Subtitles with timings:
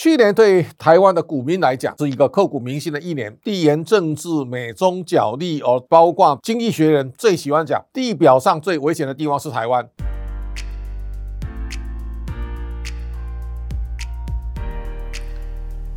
[0.00, 9.84] 去年对台湾的股民来讲是一个刻骨铭心的一年，地缘政治、美中角力，而包括经济学人最喜欢讲，地表上最危险的地方是台湾。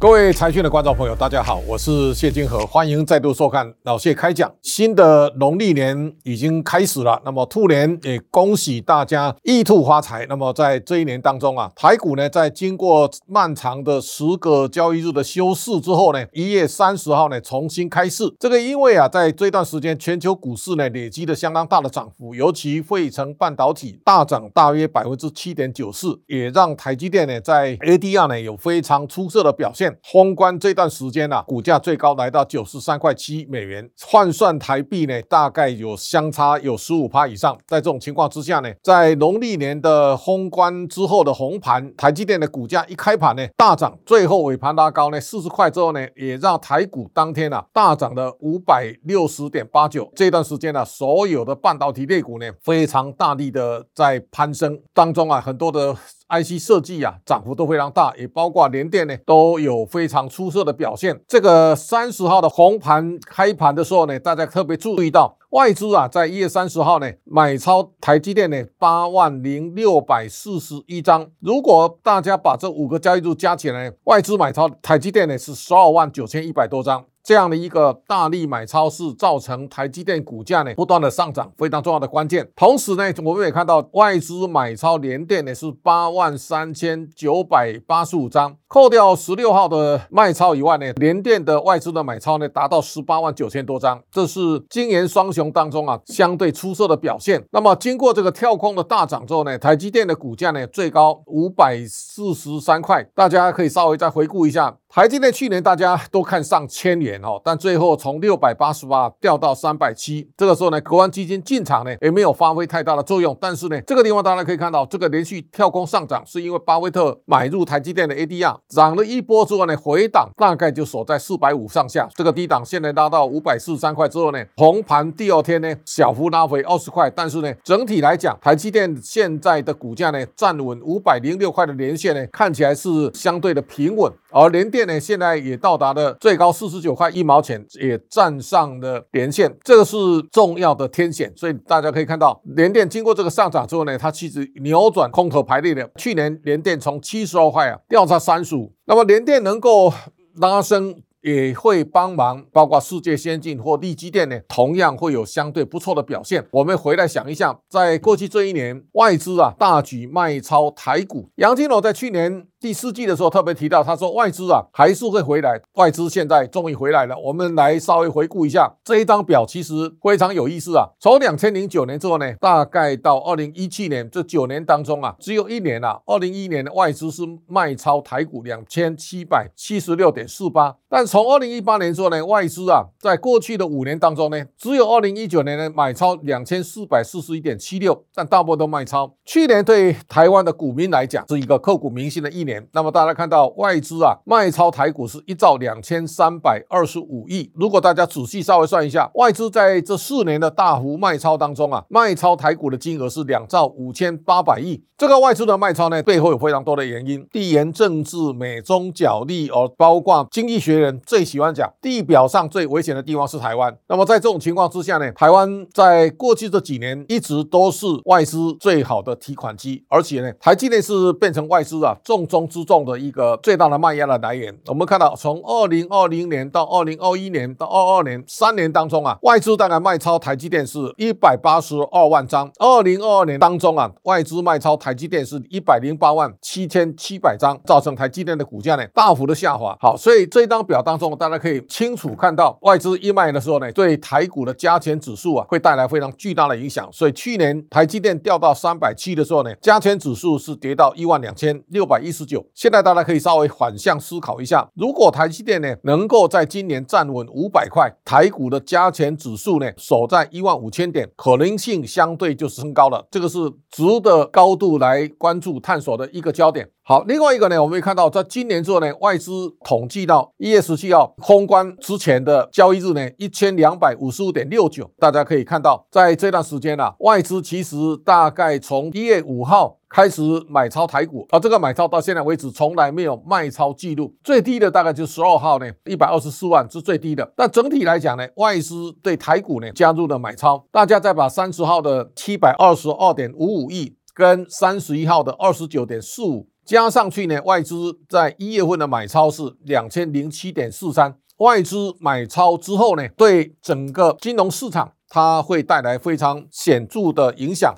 [0.01, 4.51] 各位财讯的观众朋友，大家好，我是谢金河，欢迎再度收看老谢开讲。
[4.63, 10.25] 新的农历年已经开始了，那么兔年也恭喜大家一兔发财。
[10.27, 18.23] 那么在这一年当中啊，台股呢在经过漫长的十个交易日的休市之后呢，一月三十号呢重新开市。
[18.39, 29.90] 这个因为啊，在这段时间全球股市呢累积了相当大的涨幅，尤其汇成半导体大涨大约百分之七点九四，也让台积电呢在 ADR 呢有非常出色的表现。
[30.03, 37.57] 宏观这段时间呢，股价最高来到九十三块七美元，换算台币呢，大概有相差有十五趴以上。
[37.67, 50.11] 在这种情况之下呢，在农历年的宏观之后的红盘，台积电的股价一开盘呢大涨，最后尾盘拉高呢四十块之后呢，也让台股当天啊大涨了五百六十点八九。
[50.15, 55.95] 这段时间呢，所有的半导体类股呢非常大力的在攀升当中啊，很多的。
[56.31, 61.21] IC 设计啊，涨幅都非常大，也包括联电呢，都有非常出色的表现。
[61.27, 71.29] 这个三十号的红盘开盘的时候呢，大家特别注意到外资啊，在一月三十号呢买超台积电呢八万零六百四十一张。
[71.41, 77.03] 如果大家把这五个交易日加起来，外资买超台积电呢是十二万九千一百多张。
[77.23, 82.47] 这样的一个大力买超是造成台积电股价呢不断的上涨非常重要的关键。
[82.55, 97.43] 同时呢，我们也看到外资买超联电呢是八万三千九百八十五张，扣掉十六号的卖超以外呢，联电的外资的买超呢达到十八万九千多张，这是今年双雄当中啊相对出色的表现。
[97.51, 104.77] 那么经过这个跳空的大涨之后呢，台积电的股价呢最高五百四十三块，大家可以稍微再回顾一下。
[104.93, 113.37] 台积电去年大家都看上千元哦，但最后从六百八十八掉到三百七，这个时候呢，国安基金进场呢也没有发挥太大的作用。
[113.39, 134.80] 但是呢，这个地方大家可以看到，这个连续跳空上涨，是因为巴菲特买入台积电的 ADR，涨了一波之后呢，回档大概就守在四百五上下，这个低档现在拉到五百四十三块之后呢，红盘第二天呢小幅拉回二十块，但是呢，整体来讲，台积电现在的股价呢站稳五百零六块的连线呢，看起来是相对的平稳，而连电。
[134.85, 139.97] 呢，现在也到达了最高四十九块一毛钱，也站上了连线，这个是
[140.31, 141.31] 重要的天险。
[141.35, 145.89] 所以大家可以看到，联电经过这个上涨之后呢，它其实扭转空头排列的。
[145.97, 149.93] 去年联电从七十二块啊掉到三十五，那么联电能够
[150.35, 151.01] 拉升。
[151.23, 156.43] 也会帮忙，包括世界先进或利基电呢，同样会有相对不错的表现。
[156.49, 161.29] 我们回来想一下，在过去这一年，外资啊大举卖超台股。
[161.35, 167.17] 杨金龙在去年第四季的时候特别提到，他说外资啊还是会回来，外资现在终于回来了。
[167.17, 170.87] 我们来稍微回顾一下这一张表，其实非常有意思啊。
[170.99, 189.11] 从两千零九年之后呢，大概到二零一七年这九年当中啊，只有一年啊，二零一一年的外资是卖超台股两千七百七十六点四八，但从二零一八年之后呢，外资啊，在过去的五年当中呢，只有二零一九年呢买超两千四百四十一点七六，但大部分都卖超。
[189.25, 192.50] 去年对台湾的股民来讲是一个刻骨铭心的一年。
[192.71, 197.51] 那么大家看到外资啊卖超台股是一兆两千三百二十五亿。
[197.53, 204.83] 如果大家仔细稍微算一下，外资在这四年的大幅卖超当中啊，卖超台股的金额是两兆五千八百亿。
[204.97, 211.51] 这个外资的卖超呢，背后有非常多的原因，地缘政治、美中角力，而包括经济学人最喜欢。
[211.51, 213.77] 讲地表上最危险的地方是台湾。
[213.89, 224.55] 那么在这种情况之下呢，台湾在过去这几年一直都是外资最好的提款机，而且呢，台积电是变成外资啊重中之重的一个最大的卖压的来源。
[224.67, 232.51] 我们看到从二零二零年到二零二一年到二二年三年当中啊，外资大概卖超台积电是一百八十二万张。
[232.59, 239.75] 二零二二年当中啊，外资卖超台积电是一百零八万七千七百张，造成台积电的股价呢大幅的下滑。
[239.81, 241.31] 好，所以这张表当中大。
[241.31, 246.89] 大家可以清楚看到，外资一卖的时候呢，对台股的加权指数啊，会带来非常巨大的影响。
[246.91, 252.45] 所以去年台积电掉到三百七的时候呢，加权指数是跌到一万两千六百一十九。
[252.53, 263.05] 现在大家可以稍微反向思考一下，如果台积电呢能够在今年站稳五百块，台股的加权指数呢守在一万五千点，可能性相对就升高了。
[263.11, 263.37] 这个是
[263.69, 266.69] 值得高度来关注探索的一个焦点。
[266.83, 269.31] 好，另外一个呢，我们也看到，在今年之后呢，外资
[269.63, 274.89] 统计到一月十七号封关之前的交易日呢，一千两百五十五点六九。
[274.97, 279.80] 大家可以看到，在这段时间啊，外资其实大概从一月五号。
[279.93, 287.29] 开始买超台股，而这个买超到现在为止从来没有卖超记录，最低的大概就十二号呢，一百二十四万是最低的。
[287.35, 301.13] 但整体来讲呢，外资对台股呢加入了买超，大家再把三十号的七百二十二点五五亿跟三十一号的二十九点四五加上去呢，外资在一月份的买超是两千零七点四三。
[301.37, 307.73] 外资买超之后呢，对整个金融市场它会带来非常显著的影响。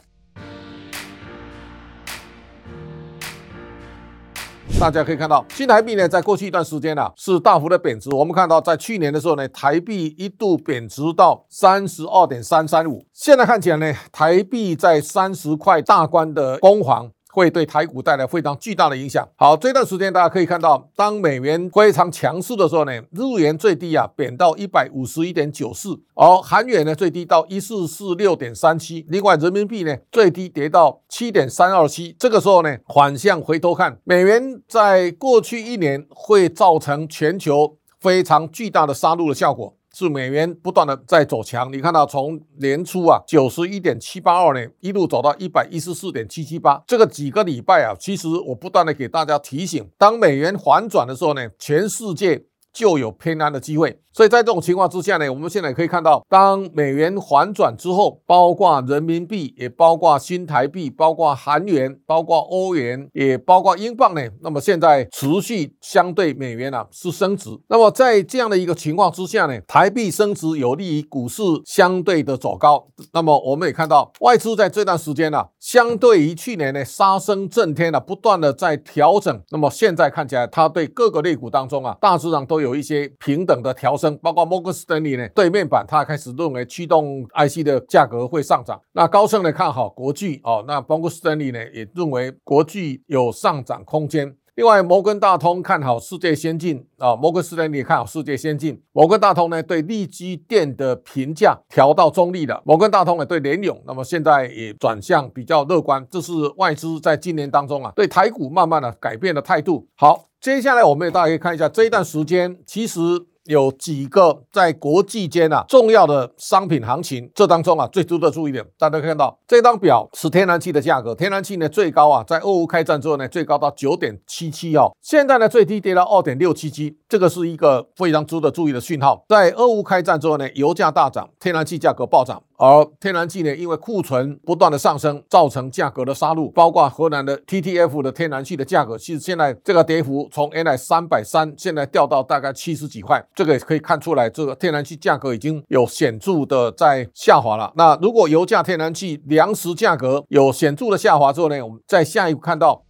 [4.80, 8.10] 大家可以看到，新台币呢，在过去一段时间呢，是大幅的贬值。
[8.14, 17.10] 我们看到，在去年的时候呢，台币一度贬值到三十二点三三五，现在看起来呢，台币在三十块大关的攻防。
[17.33, 19.27] 会对台股带来非常巨大的影响。
[19.35, 32.15] 好，这段时间大家可以看到，当美元非常强势的时候呢，日元最低啊贬到一百五十一点九四，而韩元呢最低到一四四六点三七，另外人民币呢最低跌到七点三二七。
[32.19, 39.75] 这个时候呢，反向回头看，美元在过去一年会造成全球非常巨大的杀戮的效果。
[39.94, 52.44] 是美元不断的在走强，你看到从年初啊九十一点七八二呢，一路走到一百一十四点七七八，这个几个礼拜啊，其实我不断的给大家提醒，当美元反转的时候呢，全世界。
[52.74, 67.50] 就有偏安的机会，所以在这种情况之下呢，我们现在可以看到，当美元反转之后，包括人民币，也包括新台币，包括韩元，包括欧元，也包括英镑呢，那么现在持续相对美元啊是升值。
[67.68, 72.88] 那么在这样的一个情况之下呢，台币升值有利于股市相对的走高。
[73.14, 79.42] 那么我们也看到，外资在这段时间呢，相对于去年呢杀声震天啊，不断的在调整。
[79.52, 88.81] 那么现在看起来，它对各个类股当中啊，大致上都有有一些平等的调升，包括 Bungus Stanley 呢，对面板它开始认为驱动 IC 的价格会上涨。
[88.94, 94.36] 那高盛呢看好国际哦，那包括 Stanley 呢也认为国际有上涨空间。
[94.55, 98.79] 另外，摩根大通看好世界先进啊，摩根士丹利看好世界先进。
[98.91, 102.61] 摩根大通呢对利基电的评价调到中立了。
[102.63, 106.05] 摩根大通呢对联咏，那么现在也转向比较乐观。
[106.11, 109.88] 这是外资在今年当中啊对台股慢慢的改变的态度。
[109.95, 110.25] 好。
[110.39, 113.00] 接下来，我们也大家可以看一下这一段时间，其实。
[113.45, 129.24] 有几个在国际间啊重要的商品行情，这当中啊最值得注意的，大家看到这张表是天然气的价格，天然气呢最高啊在俄乌开战之后呢最高到九点七七哦，现在呢最低跌到二点六七七，这个是一个非常值得注意的讯号。
[129.28, 143.21] 在俄乌开战之后呢，油价大涨，天然气价格暴涨，而天然气呢因为库存不断的上升，造成价格的杀戮，包括河南的 TTF 的天然气的价格，其实现在这个跌幅从原来三百三，现在掉到大概七十几块。
[143.35, 147.73] 这个也可以看出来，这个天然气价格已经有显著的在下滑了。
[147.75, 151.61] 那如果油价、天然气、粮食价格有显著的下滑之后呢？
[151.63, 152.83] 我们在下一步看到，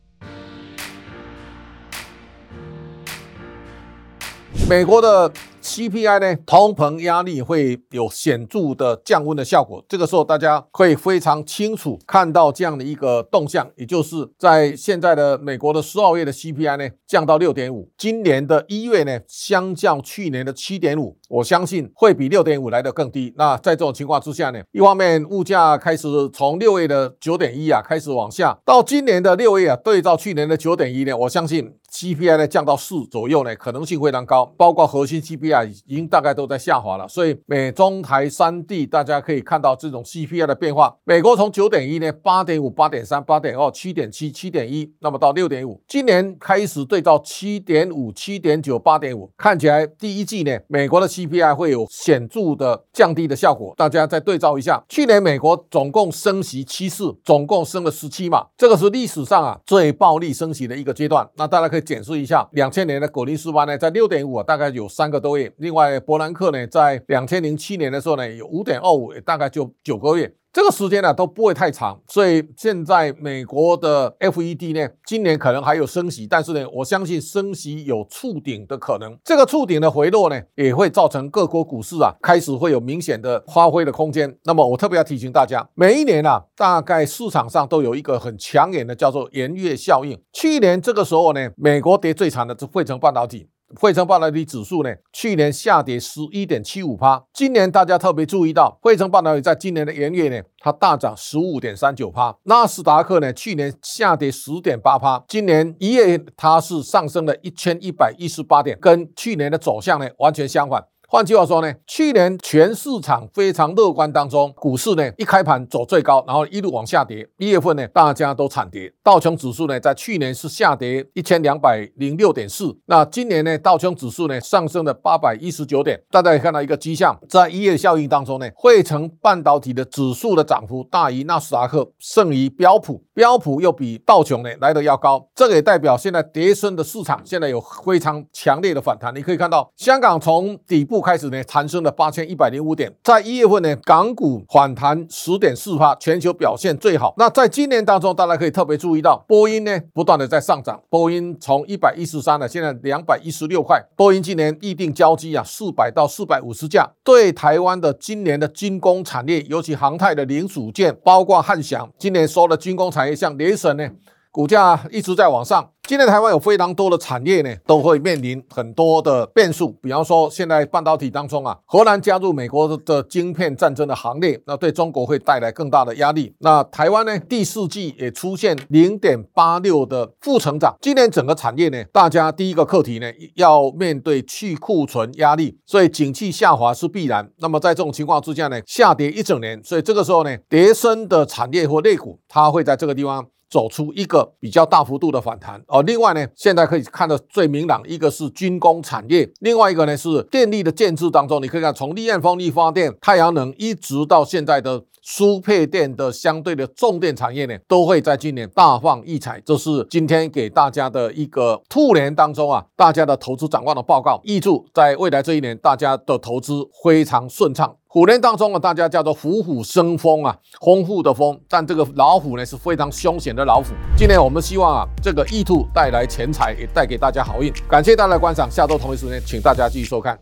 [4.69, 5.31] 美国的。
[5.63, 9.83] CPI 呢，通膨压力会有显著的降温的效果。
[9.87, 17.89] 这个时候，大家会非常清楚看到这样的一个动向，也就是在现在的美国的十二月的 CPI 呢，降到六点五。
[17.97, 23.33] 今年的一月呢，相较去年的七点五，我相信会比六点五来的更低。
[23.37, 31.73] 那在这种情况之下呢，一方面物价开始从六月的九点一啊开始往下，到今年的六月啊，对照去年的九点一呢，我相信。
[31.93, 34.43] CPI 呢降到四左右呢，可能性非常高。
[34.57, 40.95] 包括核心 CPI 已经大概都在下滑了，所以美中台三地大家可以看到这种 CPI 的变化。
[41.03, 45.79] 美国从九点一呢，八点五、八点三、八点二、七点七、七点一，那么到六点五。
[45.87, 53.71] 今年开始对照七点五、七点九、八点五，看起来第一季呢，美国的 CPI 会有显著的降低的效果。
[53.77, 61.29] 大家再对照一下，去年美国总共升息七次，总共升了十七码，这个是历史上啊最暴力升息的一个阶段。
[61.35, 61.82] 那大家可以。
[61.83, 65.51] 检视一下，两千年的果林斯班呢，在六点五，大概有三个多月。
[65.57, 70.33] 另外，伯南克呢，在两千零七年的时候呢，有五点二五，大概就九个月。
[70.53, 79.17] 这个时间呢都不会太长，所以现在美国的 FED 呢，今年可能还有升息，但是呢，我相信升息有触顶的可能。
[79.23, 84.37] 这个触顶的回落呢，也会造成各国股市啊开始会有明显的发挥的空间。
[84.43, 90.21] 那么我特别要提醒大家，每一年啊，大概市场上都有一个很抢眼的叫做盐月效应。
[90.31, 93.49] 去年这个时候呢，美国跌最惨的是汇成半导体。
[93.79, 102.35] 汇成半导体指数呢，去年下跌十一点七五趴，今年大家特别注意到，汇成半导体在今年的元月呢，它大涨十五点三九趴。
[102.43, 110.85] 纳斯达克呢，去年下跌十点八趴，今年一月它是上升了一千一百一十八点，跟去年的走向呢完全相反。
[111.13, 117.29] 换句话说呢，去年全市场非常乐观当中，股市呢一开盘走最高，然后一路往下跌。
[117.37, 126.01] 一月份呢，大家都惨跌，道琼指数呢在去年是下跌一千两百零六点四，那今年呢，道琼指数呢上升了八百一十九点。
[126.09, 139.15] 大家可以看到一个迹象，在一月效应当中呢，汇成半导体的指数的涨幅大于纳斯达克，胜于标普，标普又比道琼呢来的要高，这个也代表现在跌升的市场现在有非常强烈的反弹。
[139.15, 147.13] 你可以看到，香港从底部开始呢，弹升了八千一百零五点，在一月份呢，港股反弹十点四八，全球表现最好。
[147.17, 153.83] 那在今年当中，大家可以特别注意到，波音呢不断的在上涨，波音从一百一十三呢，现在两百一十六块。
[153.95, 163.89] 波音今年预定交机啊，四百到四百五十架，对台湾的今年的军工产业，尤其航太的零组件，包括汉翔，今年收的军工产业，像雷神呢。
[164.33, 165.69] 股价一直在往上。
[165.87, 169.69] 今年台湾有非常多的产业呢，都会面临很多的变数。
[169.79, 176.33] 比方说，现在半导体当中啊，荷兰加入美国的晶片战争的行列，那对中国会带来更大的压力。
[176.39, 180.75] 那台湾呢，第四季也出现零点八六的负成长。
[180.81, 187.29] 今年整个产业呢，大家第一个课题呢，要面对去库存压力，所以景气下滑是必然。
[187.37, 193.27] 那么在这种情况之下呢，下跌一整年，所以这个时候呢，跌升的产业或类股，它会在这个地方。
[193.53, 195.83] 走出一个比较大幅度的反弹哦。
[195.83, 209.39] 另外呢，现在可以看得最明朗，一个是军工产业，另外一个呢是电力的建制当中，你可以看从力岸风力发电、太阳能一直到现在的输配电的相对的重电产业呢，都会在今年大放异彩。
[209.45, 214.19] 这是今天给大家的一个兔年当中啊，大家的投资展望的报告。
[214.23, 217.75] 预祝在未来这一年，大家的投资非常顺畅。
[217.93, 221.39] 虎年当中呢，大家叫做虎虎生风啊，丰富的丰。
[221.47, 223.67] 但这个老虎呢是非常凶险的老虎。
[223.95, 227.53] 今年我们希望啊，这个易兔带来钱财，也带给大家好运。
[227.69, 230.17] 感谢大家的观赏，下周同一时间，请大家继续收看。